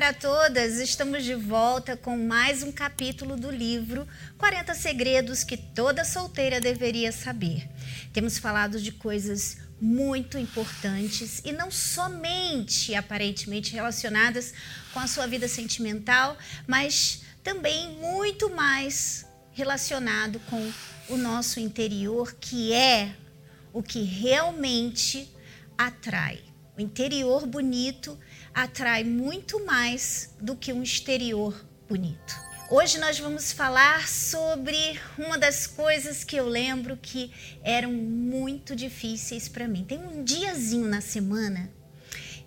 para 0.00 0.14
todas! 0.14 0.78
Estamos 0.78 1.24
de 1.24 1.34
volta 1.34 1.94
com 1.94 2.16
mais 2.16 2.62
um 2.62 2.72
capítulo 2.72 3.36
do 3.36 3.50
livro 3.50 4.08
40 4.38 4.74
Segredos 4.74 5.44
que 5.44 5.58
toda 5.58 6.06
solteira 6.06 6.58
deveria 6.58 7.12
saber. 7.12 7.68
Temos 8.10 8.38
falado 8.38 8.80
de 8.80 8.92
coisas 8.92 9.58
muito 9.78 10.38
importantes 10.38 11.42
e 11.44 11.52
não 11.52 11.70
somente 11.70 12.94
aparentemente 12.94 13.74
relacionadas 13.74 14.54
com 14.94 15.00
a 15.00 15.06
sua 15.06 15.26
vida 15.26 15.46
sentimental, 15.46 16.34
mas 16.66 17.20
também 17.44 17.90
muito 17.98 18.48
mais 18.48 19.26
relacionado 19.52 20.40
com 20.48 20.72
o 21.10 21.18
nosso 21.18 21.60
interior, 21.60 22.34
que 22.40 22.72
é 22.72 23.14
o 23.70 23.82
que 23.82 24.02
realmente 24.02 25.30
atrai. 25.76 26.40
O 26.74 26.80
interior 26.80 27.46
bonito 27.46 28.18
atrai 28.54 29.04
muito 29.04 29.64
mais 29.64 30.34
do 30.40 30.56
que 30.56 30.72
um 30.72 30.82
exterior 30.82 31.54
bonito. 31.88 32.34
Hoje 32.70 32.98
nós 32.98 33.18
vamos 33.18 33.50
falar 33.50 34.06
sobre 34.06 34.76
uma 35.18 35.36
das 35.36 35.66
coisas 35.66 36.22
que 36.22 36.36
eu 36.36 36.46
lembro 36.46 36.96
que 36.96 37.32
eram 37.64 37.92
muito 37.92 38.76
difíceis 38.76 39.48
para 39.48 39.66
mim. 39.66 39.84
Tem 39.84 39.98
um 39.98 40.22
diazinho 40.22 40.86
na 40.86 41.00
semana 41.00 41.72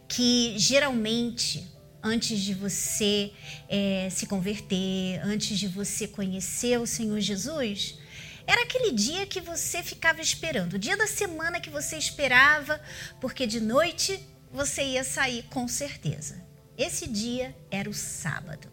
que 0.08 0.54
geralmente 0.58 1.70
antes 2.02 2.40
de 2.40 2.54
você 2.54 3.32
é, 3.70 4.10
se 4.12 4.26
converter, 4.26 5.20
antes 5.24 5.58
de 5.58 5.68
você 5.68 6.08
conhecer 6.08 6.80
o 6.80 6.86
Senhor 6.86 7.20
Jesus, 7.20 7.98
era 8.46 8.64
aquele 8.64 8.92
dia 8.92 9.26
que 9.26 9.40
você 9.40 9.82
ficava 9.82 10.22
esperando, 10.22 10.74
o 10.74 10.80
dia 10.80 10.98
da 10.98 11.08
semana 11.08 11.62
que 11.62 11.70
você 11.70 11.98
esperava, 11.98 12.82
porque 13.22 13.48
de 13.48 13.62
noite 13.62 14.20
você 14.54 14.84
ia 14.84 15.04
sair 15.04 15.44
com 15.50 15.68
certeza. 15.68 16.42
Esse 16.78 17.08
dia 17.08 17.56
era 17.72 17.90
o 17.90 17.94
sábado. 17.94 18.72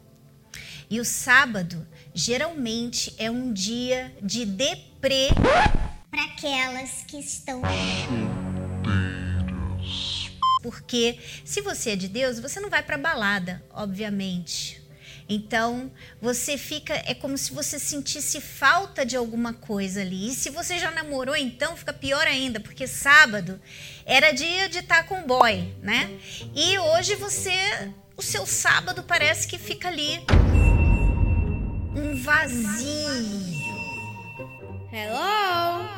E 0.90 1.00
o 1.00 1.04
sábado 1.04 1.86
geralmente 2.14 3.14
é 3.18 3.30
um 3.30 3.52
dia 3.52 4.14
de 4.22 4.44
deprê 4.44 5.28
para 6.10 6.24
aquelas 6.24 7.04
que 7.04 7.18
estão 7.18 7.62
porque 10.62 11.18
se 11.44 11.62
você 11.62 11.90
é 11.90 11.96
de 11.96 12.06
Deus, 12.06 12.38
você 12.38 12.60
não 12.60 12.68
vai 12.68 12.82
para 12.82 12.98
balada, 12.98 13.64
obviamente. 13.72 14.79
Então, 15.32 15.92
você 16.20 16.58
fica, 16.58 16.92
é 17.06 17.14
como 17.14 17.38
se 17.38 17.52
você 17.52 17.78
sentisse 17.78 18.40
falta 18.40 19.06
de 19.06 19.16
alguma 19.16 19.52
coisa 19.52 20.00
ali. 20.00 20.30
E 20.30 20.34
se 20.34 20.50
você 20.50 20.76
já 20.76 20.90
namorou, 20.90 21.36
então 21.36 21.76
fica 21.76 21.92
pior 21.92 22.26
ainda, 22.26 22.58
porque 22.58 22.84
sábado 22.88 23.60
era 24.04 24.32
dia 24.32 24.68
de 24.68 24.80
estar 24.80 24.96
tá 24.96 25.04
com 25.04 25.20
o 25.20 25.26
boy, 25.26 25.72
né? 25.80 26.10
E 26.52 26.76
hoje 26.80 27.14
você, 27.14 27.52
o 28.16 28.22
seu 28.22 28.44
sábado 28.44 29.04
parece 29.04 29.46
que 29.46 29.56
fica 29.56 29.86
ali 29.86 30.20
um 31.94 32.20
vazio. 32.20 33.60
Hello? 34.92 35.88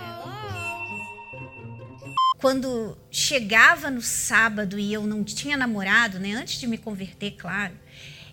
Quando 2.39 2.99
chegava 3.11 3.91
no 3.91 4.03
sábado 4.03 4.79
e 4.79 4.93
eu 4.93 5.07
não 5.07 5.25
tinha 5.25 5.57
namorado, 5.57 6.19
né, 6.19 6.33
antes 6.33 6.61
de 6.61 6.67
me 6.67 6.77
converter, 6.77 7.31
claro, 7.39 7.73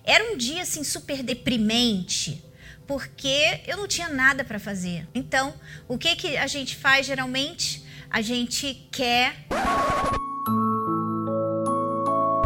era 0.03 0.31
um 0.31 0.37
dia 0.37 0.63
assim 0.63 0.83
super 0.83 1.21
deprimente, 1.21 2.43
porque 2.87 3.61
eu 3.67 3.77
não 3.77 3.87
tinha 3.87 4.09
nada 4.09 4.43
para 4.43 4.59
fazer. 4.59 5.07
Então, 5.13 5.53
o 5.87 5.97
que 5.97 6.15
que 6.15 6.37
a 6.37 6.47
gente 6.47 6.75
faz 6.75 7.05
geralmente? 7.05 7.83
A 8.09 8.21
gente 8.21 8.87
quer 8.91 9.45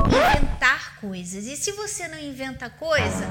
inventar 0.07 0.99
coisas. 0.99 1.45
E 1.45 1.55
se 1.55 1.71
você 1.71 2.07
não 2.07 2.19
inventa 2.19 2.69
coisa, 2.69 3.25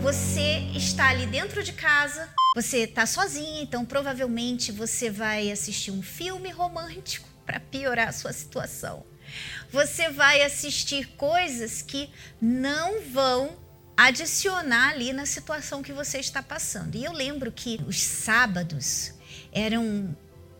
você 0.00 0.70
está 0.74 1.10
ali 1.10 1.26
dentro 1.26 1.62
de 1.62 1.72
casa, 1.72 2.28
você 2.54 2.78
está 2.78 3.06
sozinha, 3.06 3.62
então 3.62 3.84
provavelmente 3.84 4.72
você 4.72 5.10
vai 5.10 5.52
assistir 5.52 5.90
um 5.90 6.02
filme 6.02 6.50
romântico 6.50 7.28
para 7.46 7.60
piorar 7.60 8.08
a 8.08 8.12
sua 8.12 8.32
situação 8.32 9.04
você 9.70 10.08
vai 10.10 10.42
assistir 10.42 11.08
coisas 11.16 11.82
que 11.82 12.10
não 12.40 13.02
vão 13.02 13.56
adicionar 13.96 14.90
ali 14.90 15.12
na 15.12 15.26
situação 15.26 15.82
que 15.82 15.92
você 15.92 16.18
está 16.18 16.42
passando. 16.42 16.96
E 16.96 17.04
eu 17.04 17.12
lembro 17.12 17.52
que 17.52 17.80
os 17.86 18.00
sábados 18.00 19.12
eram 19.52 20.16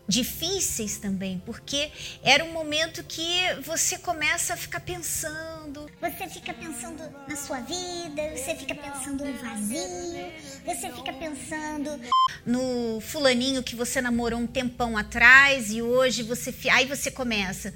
difíceis 0.07 0.97
também, 0.97 1.41
porque 1.45 1.89
era 2.21 2.43
um 2.43 2.51
momento 2.51 3.03
que 3.03 3.41
você 3.63 3.97
começa 3.97 4.53
a 4.53 4.57
ficar 4.57 4.81
pensando. 4.81 5.89
Você 6.01 6.27
fica 6.27 6.53
pensando 6.53 7.01
na 7.27 7.35
sua 7.35 7.61
vida, 7.61 8.21
você 8.35 8.55
fica 8.55 8.75
pensando 8.75 9.23
no 9.23 9.33
vazio, 9.33 10.31
você 10.65 10.91
fica 10.91 11.13
pensando 11.13 11.99
no 12.45 12.99
fulaninho 13.01 13.63
que 13.63 13.75
você 13.75 14.01
namorou 14.01 14.39
um 14.39 14.47
tempão 14.47 14.97
atrás 14.97 15.71
e 15.71 15.81
hoje 15.81 16.23
você 16.23 16.53
aí 16.69 16.85
você 16.85 17.09
começa 17.09 17.71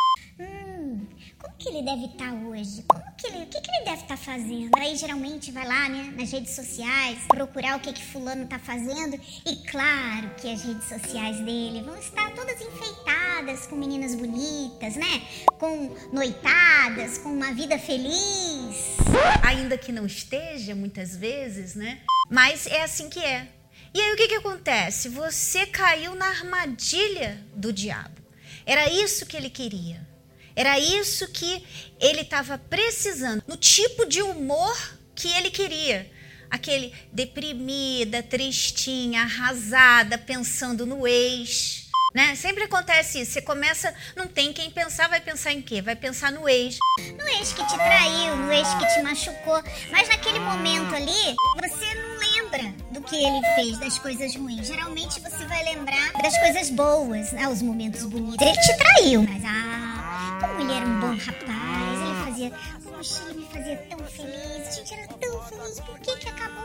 que 1.65 1.69
ele 1.69 1.81
deve 1.81 2.05
estar 2.05 2.31
tá 2.31 2.33
hoje? 2.47 2.83
Como 2.87 3.03
que 3.17 3.25
ele, 3.25 3.43
o 3.43 3.47
que, 3.47 3.59
que 3.59 3.71
ele 3.71 3.85
deve 3.85 4.03
estar 4.03 4.07
tá 4.09 4.17
fazendo? 4.17 4.69
Aí 4.77 4.95
geralmente 4.95 5.51
vai 5.51 5.67
lá, 5.67 5.89
né, 5.89 6.13
nas 6.15 6.31
redes 6.31 6.53
sociais, 6.53 7.17
procurar 7.27 7.77
o 7.77 7.79
que 7.79 7.91
que 7.91 8.03
fulano 8.03 8.43
está 8.43 8.59
fazendo 8.59 9.19
e 9.43 9.55
claro 9.67 10.29
que 10.37 10.51
as 10.51 10.63
redes 10.63 10.87
sociais 10.87 11.37
dele 11.37 11.81
vão 11.81 11.97
estar 11.97 12.31
todas 12.35 12.61
enfeitadas 12.61 13.65
com 13.65 13.75
meninas 13.75 14.13
bonitas, 14.13 14.95
né? 14.95 15.23
Com 15.57 15.95
noitadas, 16.13 17.17
com 17.17 17.29
uma 17.29 17.51
vida 17.51 17.79
feliz. 17.79 18.97
Ainda 19.43 19.75
que 19.75 19.91
não 19.91 20.05
esteja 20.05 20.75
muitas 20.75 21.15
vezes, 21.15 21.73
né? 21.73 22.01
Mas 22.29 22.67
é 22.67 22.83
assim 22.83 23.09
que 23.09 23.19
é. 23.19 23.47
E 23.91 23.99
aí 23.99 24.13
o 24.13 24.17
que 24.17 24.27
que 24.27 24.35
acontece? 24.35 25.09
Você 25.09 25.65
caiu 25.65 26.13
na 26.13 26.27
armadilha 26.27 27.43
do 27.55 27.73
diabo. 27.73 28.21
Era 28.67 28.87
isso 28.91 29.25
que 29.25 29.35
ele 29.35 29.49
queria. 29.49 30.14
Era 30.55 30.79
isso 30.79 31.27
que 31.31 31.63
ele 31.99 32.21
estava 32.21 32.57
precisando, 32.57 33.43
no 33.47 33.57
tipo 33.57 34.05
de 34.05 34.21
humor 34.21 34.75
que 35.13 35.27
ele 35.33 35.49
queria. 35.49 36.09
Aquele 36.49 36.93
deprimida, 37.11 38.23
tristinha, 38.23 39.23
arrasada, 39.23 40.17
pensando 40.17 40.85
no 40.85 41.07
ex. 41.07 41.85
Né? 42.15 42.33
Sempre 42.33 42.63
acontece 42.63 43.19
isso. 43.19 43.33
Você 43.33 43.41
começa, 43.41 43.93
não 44.15 44.25
tem 44.25 44.53
quem 44.53 44.71
pensar, 44.71 45.09
vai 45.09 45.19
pensar 45.19 45.51
em 45.51 45.61
quê? 45.61 45.81
Vai 45.81 45.97
pensar 45.97 46.31
no 46.31 46.47
ex. 46.47 46.77
No 47.17 47.27
ex 47.27 47.51
que 47.51 47.67
te 47.67 47.75
traiu, 47.75 48.37
no 48.37 48.53
ex 48.53 48.65
que 48.75 48.85
te 48.93 49.01
machucou. 49.01 49.61
Mas 49.91 50.07
naquele 50.07 50.39
momento 50.39 50.95
ali, 50.95 51.35
você 51.61 51.93
não 51.95 52.17
lembra 52.17 52.73
do 52.91 53.01
que 53.01 53.17
ele 53.17 53.41
fez, 53.55 53.77
das 53.79 53.99
coisas 53.99 54.33
ruins. 54.33 54.65
Geralmente 54.65 55.19
você 55.19 55.45
vai 55.45 55.61
lembrar 55.65 56.13
das 56.23 56.37
coisas 56.37 56.69
boas, 56.69 57.33
né? 57.33 57.49
os 57.49 57.61
momentos 57.61 58.05
bonitos. 58.05 58.47
Ele 58.47 58.57
te 58.61 58.77
traiu, 58.77 59.23
mas 59.23 59.43
ah, 59.43 60.37
como 60.39 60.61
ele 60.61 60.71
era 60.71 60.85
um 60.85 61.01
bom 61.01 61.04
rapaz, 61.17 62.01
ele 62.01 62.25
fazia. 62.25 62.51
Poxa, 62.83 63.23
ele 63.29 63.39
me 63.39 63.45
fazia 63.47 63.77
tão 63.89 63.99
feliz. 63.99 64.67
A 64.67 64.71
gente 64.71 64.93
era 64.93 65.07
tão 65.07 65.41
feliz. 65.43 65.79
Por 65.79 65.99
que 65.99 66.17
que 66.17 66.29
acabou? 66.29 66.63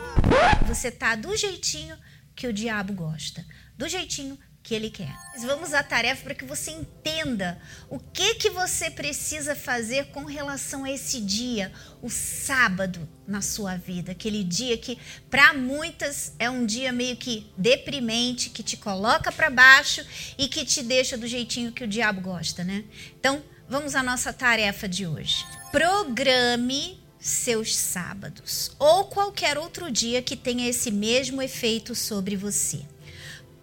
Você 0.67 0.91
tá 0.91 1.15
do 1.15 1.35
jeitinho 1.35 1.97
que 2.35 2.47
o 2.47 2.53
diabo 2.53 2.93
gosta. 2.93 3.45
Do 3.77 3.87
jeitinho 3.87 4.37
que 4.63 4.75
ele 4.75 4.91
quer. 4.91 5.13
Vamos 5.39 5.73
à 5.73 5.81
tarefa 5.81 6.23
para 6.23 6.35
que 6.35 6.45
você 6.45 6.71
entenda 6.71 7.59
o 7.89 7.99
que 7.99 8.35
que 8.35 8.49
você 8.49 8.91
precisa 8.91 9.55
fazer 9.55 10.07
com 10.07 10.23
relação 10.23 10.83
a 10.83 10.91
esse 10.91 11.19
dia, 11.19 11.71
o 12.01 12.09
sábado 12.09 13.09
na 13.27 13.41
sua 13.41 13.75
vida, 13.75 14.11
aquele 14.11 14.43
dia 14.43 14.77
que 14.77 14.99
para 15.29 15.53
muitas 15.53 16.33
é 16.37 16.49
um 16.49 16.65
dia 16.65 16.91
meio 16.91 17.17
que 17.17 17.51
deprimente, 17.57 18.49
que 18.51 18.61
te 18.61 18.77
coloca 18.77 19.31
para 19.31 19.49
baixo 19.49 20.05
e 20.37 20.47
que 20.47 20.63
te 20.63 20.83
deixa 20.83 21.17
do 21.17 21.25
jeitinho 21.25 21.71
que 21.71 21.83
o 21.83 21.87
diabo 21.87 22.21
gosta, 22.21 22.63
né? 22.63 22.83
Então, 23.19 23.43
vamos 23.71 23.95
à 23.95 24.03
nossa 24.03 24.33
tarefa 24.33 24.85
de 24.85 25.07
hoje. 25.07 25.45
Programe 25.71 27.01
seus 27.17 27.73
sábados 27.73 28.75
ou 28.77 29.05
qualquer 29.05 29.57
outro 29.57 29.89
dia 29.89 30.21
que 30.21 30.35
tenha 30.35 30.67
esse 30.67 30.91
mesmo 30.91 31.41
efeito 31.41 31.95
sobre 31.95 32.35
você 32.35 32.81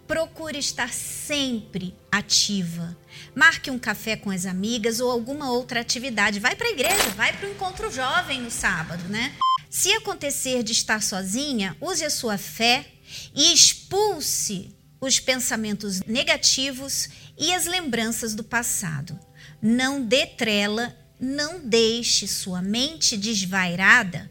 procure 0.07 0.57
estar 0.57 0.91
sempre 0.91 1.95
ativa. 2.11 2.97
Marque 3.35 3.69
um 3.69 3.77
café 3.77 4.15
com 4.15 4.31
as 4.31 4.47
amigas 4.47 4.99
ou 4.99 5.11
alguma 5.11 5.51
outra 5.51 5.81
atividade. 5.81 6.39
Vai 6.39 6.55
para 6.55 6.65
a 6.65 6.71
igreja, 6.71 7.09
vai 7.15 7.31
para 7.31 7.47
o 7.47 7.51
encontro 7.51 7.91
jovem 7.91 8.41
no 8.41 8.49
sábado, 8.49 9.07
né? 9.07 9.35
Se 9.69 9.93
acontecer 9.93 10.63
de 10.63 10.71
estar 10.71 11.03
sozinha, 11.03 11.77
use 11.79 12.03
a 12.03 12.09
sua 12.09 12.39
fé 12.39 12.87
e 13.35 13.53
expulse 13.53 14.75
os 14.99 15.19
pensamentos 15.19 16.01
negativos 16.01 17.07
e 17.37 17.53
as 17.53 17.67
lembranças 17.67 18.33
do 18.33 18.43
passado. 18.43 19.28
Não 19.61 20.01
dê 20.01 20.25
trela, 20.25 20.95
não 21.19 21.59
deixe 21.59 22.27
sua 22.27 22.61
mente 22.61 23.17
desvairada 23.17 24.29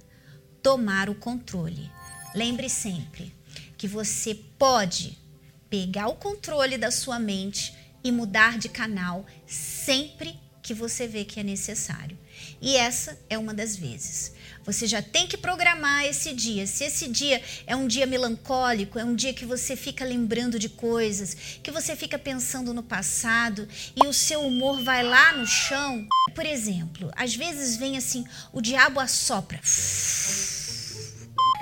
tomar 0.63 1.11
o 1.11 1.15
controle. 1.15 1.91
Lembre 2.35 2.69
sempre 2.69 3.35
que 3.77 3.87
você 3.87 4.35
pode 4.35 5.19
pegar 5.69 6.09
o 6.09 6.17
controle 6.17 6.79
da 6.79 6.91
sua 6.91 7.19
mente 7.19 7.75
e 8.03 8.11
mudar 8.11 8.59
de 8.59 8.69
canal 8.69 9.27
sempre 9.47 10.39
que 10.69 10.75
você 10.75 11.07
vê 11.07 11.25
que 11.25 11.41
é 11.41 11.43
necessário. 11.43 12.15
E 12.61 12.77
essa 12.77 13.19
é 13.31 13.39
uma 13.39 13.55
das 13.55 13.75
vezes. 13.75 14.35
Você 14.67 14.87
já 14.87 15.01
tem 15.01 15.27
que 15.27 15.39
programar 15.39 16.05
esse 16.05 16.35
dia. 16.35 16.67
Se 16.67 16.85
esse 16.85 17.09
dia 17.09 17.43
é 17.67 17.75
um 17.75 17.87
dia 17.87 18.05
melancólico, 18.05 18.99
é 18.99 19.05
um 19.05 19.15
dia 19.15 19.33
que 19.33 19.47
você 19.47 19.75
fica 19.75 20.05
lembrando 20.05 20.59
de 20.59 20.69
coisas, 20.69 21.35
que 21.63 21.71
você 21.71 21.97
fica 21.97 22.19
pensando 22.19 22.75
no 22.75 22.83
passado 22.83 23.67
e 23.97 24.07
o 24.07 24.13
seu 24.13 24.43
humor 24.43 24.83
vai 24.83 25.03
lá 25.03 25.33
no 25.33 25.47
chão. 25.47 26.07
Por 26.35 26.45
exemplo, 26.45 27.11
às 27.17 27.35
vezes 27.35 27.77
vem 27.77 27.97
assim, 27.97 28.27
o 28.53 28.61
diabo 28.61 29.01
assopra 29.01 29.59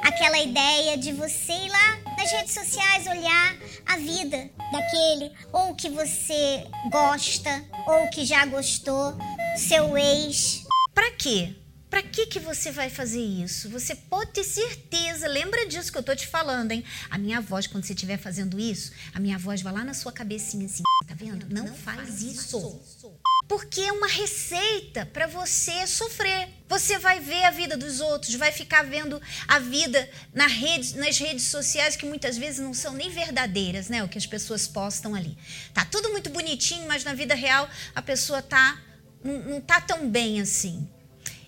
aquela 0.03 0.41
ideia 0.41 0.99
de 0.99 1.13
você 1.13 1.53
ir 1.53 1.69
lá 1.69 2.06
nas 2.27 2.33
redes 2.33 2.55
sociais 2.55 3.07
olhar 3.07 3.57
a 3.87 3.97
vida 3.99 4.51
daquele 4.73 5.31
ou 5.53 5.77
que 5.77 5.89
você 5.89 6.67
gosta 6.91 7.65
ou 7.87 8.11
que 8.11 8.25
já 8.25 8.45
gostou, 8.47 9.17
seu 9.57 9.97
ex. 9.97 10.65
Para 10.93 11.13
quê? 11.13 11.55
Para 11.89 12.03
que 12.03 12.27
que 12.27 12.41
você 12.41 12.73
vai 12.73 12.91
fazer 12.91 13.21
isso? 13.21 13.71
Você 13.71 13.95
pode 13.95 14.33
ter 14.33 14.43
certeza, 14.43 15.29
lembra 15.29 15.69
disso 15.69 15.93
que 15.93 15.99
eu 15.99 16.03
tô 16.03 16.17
te 16.17 16.27
falando, 16.27 16.73
hein? 16.73 16.85
A 17.09 17.17
minha 17.17 17.41
voz 17.41 17.69
quando 17.69 17.85
você 17.85 17.93
estiver 17.93 18.19
fazendo 18.19 18.59
isso, 18.59 18.91
a 19.15 19.21
minha 19.21 19.39
voz 19.39 19.63
vai 19.63 19.73
lá 19.73 19.85
na 19.85 19.95
sua 19.95 20.11
cabecinha 20.11 20.67
assim, 20.67 20.83
tá 21.07 21.15
vendo? 21.15 21.47
Não, 21.49 21.67
Não 21.67 21.75
faz, 21.75 21.97
faz 21.99 22.23
isso. 22.23 22.81
isso 22.85 23.13
porque 23.49 23.81
é 23.81 23.93
uma 23.93 24.09
receita 24.09 25.07
para 25.07 25.27
você 25.27 25.87
sofrer. 25.87 26.49
Você 26.69 26.99
vai 26.99 27.21
ver 27.21 27.45
a 27.45 27.51
vida 27.51 27.77
dos 27.77 28.01
outros, 28.01 28.35
vai 28.35 28.51
ficar 28.51 28.83
vendo 28.83 29.23
a 29.47 29.59
vida 29.59 30.09
na 30.35 30.47
rede, 30.47 30.97
nas 30.99 31.19
redes 31.19 31.45
sociais 31.45 31.95
que 31.95 32.07
muitas 32.07 32.37
vezes 32.37 32.59
não 32.59 32.75
são 32.75 32.93
nem 32.93 33.09
verdadeiras, 33.09 33.89
né? 33.89 34.03
O 34.03 34.09
que 34.09 34.19
as 34.19 34.27
pessoas 34.27 34.67
postam 34.67 35.15
ali. 35.15 35.39
Tá 35.73 35.85
tudo 35.85 36.11
muito 36.11 36.29
bonitinho, 36.31 36.89
mas 36.89 37.05
na 37.05 37.15
vida 37.15 37.35
real 37.35 37.69
a 37.95 38.03
pessoa 38.03 38.43
tá 38.43 38.81
não, 39.23 39.61
tá 39.61 39.81
tão 39.81 40.11
bem 40.11 40.41
assim. 40.41 40.89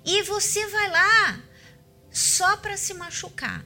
E 0.04 0.22
você 0.22 0.66
vai 0.68 0.90
lá 0.90 1.42
só 2.10 2.56
para 2.56 2.76
se 2.76 2.94
machucar. 2.94 3.64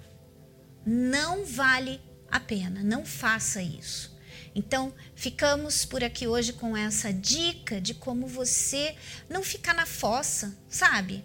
Não 0.84 1.44
vale 1.44 2.00
a 2.31 2.40
pena, 2.40 2.82
não 2.82 3.05
faça 3.05 3.62
isso. 3.62 4.12
Então, 4.55 4.94
ficamos 5.14 5.84
por 5.84 6.05
aqui 6.05 6.26
hoje 6.26 6.52
com 6.52 6.76
essa 6.76 7.12
dica 7.12 7.81
de 7.81 7.94
como 7.94 8.26
você 8.26 8.94
não 9.28 9.43
ficar 9.43 9.75
na 9.75 9.87
fossa, 9.87 10.55
sabe? 10.69 11.25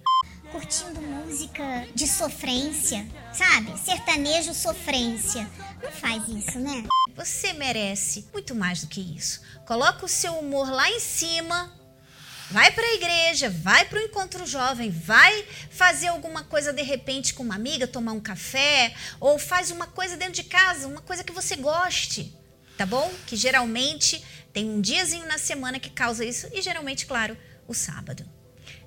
Curtindo 0.52 1.02
música 1.02 1.88
de 1.94 2.08
sofrência, 2.08 3.06
sabe? 3.34 3.78
Sertanejo 3.80 4.54
sofrência. 4.54 5.50
Não 5.84 5.92
faz 5.92 6.28
isso, 6.28 6.60
né? 6.60 6.84
Você 7.16 7.54
merece 7.54 8.28
muito 8.32 8.56
mais 8.56 8.82
do 8.82 8.88
que 8.88 9.02
isso. 9.02 9.42
Coloca 9.66 10.06
o 10.06 10.10
seu 10.10 10.34
humor 10.34 10.70
lá 10.70 10.90
em 10.90 11.00
cima. 11.00 11.74
Vai 12.50 12.72
para 12.72 12.84
a 12.86 12.94
igreja, 12.94 13.50
vai 13.50 13.86
para 13.86 14.00
o 14.00 14.02
encontro 14.02 14.46
jovem, 14.46 14.90
vai 14.90 15.46
fazer 15.70 16.08
alguma 16.08 16.44
coisa 16.44 16.72
de 16.72 16.82
repente 16.82 17.34
com 17.34 17.44
uma 17.44 17.56
amiga, 17.56 17.86
tomar 17.86 18.14
um 18.14 18.22
café, 18.22 18.96
ou 19.20 19.38
faz 19.38 19.70
uma 19.70 19.86
coisa 19.86 20.16
dentro 20.16 20.36
de 20.36 20.44
casa, 20.44 20.88
uma 20.88 21.02
coisa 21.02 21.26
que 21.26 21.34
você 21.34 21.58
goste 21.58 22.34
tá 22.78 22.86
bom? 22.86 23.12
Que 23.26 23.36
geralmente 23.36 24.24
tem 24.54 24.70
um 24.70 24.80
diazinho 24.80 25.28
na 25.28 25.38
semana 25.38 25.80
que 25.80 25.90
causa 25.90 26.24
isso 26.24 26.48
e 26.54 26.62
geralmente, 26.62 27.06
claro, 27.08 27.36
o 27.68 27.74
sábado. 27.74 28.24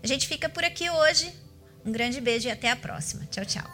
A 0.03 0.07
gente 0.07 0.29
fica 0.29 0.49
por 0.49 0.65
aqui 0.65 0.89
hoje. 0.89 1.35
Um 1.85 1.93
grande 1.93 2.21
beijo 2.21 2.49
e 2.49 2.51
até 2.51 2.71
a 2.71 2.77
próxima. 2.77 3.27
Tchau, 3.31 3.45
tchau. 3.45 3.65